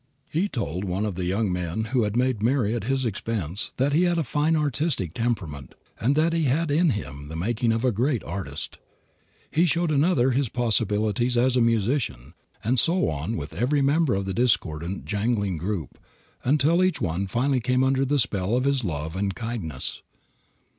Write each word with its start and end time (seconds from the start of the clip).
He 0.31 0.49
told 0.49 0.83
one 0.83 1.05
of 1.05 1.13
the 1.13 1.25
young 1.25 1.53
men 1.53 1.83
who 1.93 2.05
had 2.05 2.17
made 2.17 2.41
merry 2.41 2.73
at 2.73 2.85
his 2.85 3.05
expense 3.05 3.71
that 3.77 3.93
he 3.93 4.01
had 4.01 4.17
a 4.17 4.23
fine 4.23 4.55
artistic 4.55 5.13
temperament, 5.13 5.75
and 5.99 6.15
that 6.15 6.33
he 6.33 6.45
had 6.45 6.71
in 6.71 6.89
him 6.89 7.27
the 7.27 7.35
making 7.35 7.71
of 7.71 7.85
a 7.85 7.91
great 7.91 8.23
artist. 8.23 8.79
He 9.51 9.67
showed 9.67 9.91
another 9.91 10.31
his 10.31 10.49
possibilities 10.49 11.37
as 11.37 11.55
a 11.55 11.61
musician, 11.61 12.33
and 12.63 12.79
so 12.79 13.09
on 13.11 13.37
with 13.37 13.53
every 13.53 13.83
member 13.83 14.15
of 14.15 14.25
the 14.25 14.33
discordant, 14.33 15.05
jangling 15.05 15.57
group, 15.57 15.99
until 16.43 16.83
each 16.83 16.99
one 16.99 17.27
finally 17.27 17.59
came 17.59 17.83
under 17.83 18.03
the 18.03 18.17
spell 18.17 18.55
of 18.55 18.63
his 18.63 18.83
love 18.83 19.15
and 19.15 19.35
kindness. 19.35 20.01